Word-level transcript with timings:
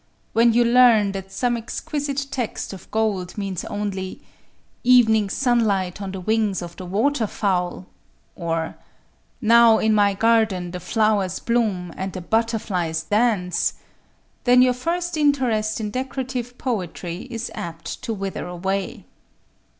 When 0.33 0.51
you 0.51 0.65
learn 0.65 1.11
that 1.11 1.31
some 1.31 1.55
exquisite 1.55 2.25
text 2.31 2.73
of 2.73 2.89
gold 2.89 3.37
means 3.37 3.63
only, 3.65 4.19
"Evening 4.83 5.29
sunlight 5.29 6.01
on 6.01 6.11
the 6.11 6.19
wings 6.19 6.63
of 6.63 6.75
the 6.75 6.87
water 6.87 7.27
fowl,"—or,"Now 7.27 9.77
in 9.77 9.93
my 9.93 10.15
garden 10.15 10.71
the 10.71 10.79
flowers 10.79 11.37
bloom, 11.37 11.93
and 11.95 12.13
the 12.13 12.21
butterflies 12.21 13.03
dance,"—then 13.03 14.63
your 14.63 14.73
first 14.73 15.17
interest 15.17 15.79
in 15.79 15.91
decorative 15.91 16.57
poetry 16.57 17.27
is 17.29 17.51
apt 17.53 18.01
to 18.01 18.11
wither 18.11 18.47
away. 18.47 19.05